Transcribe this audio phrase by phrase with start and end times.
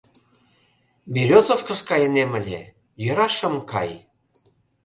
[1.13, 2.61] —Берёзовкыш кайынем ыле,
[3.03, 3.91] йӧра шым кай!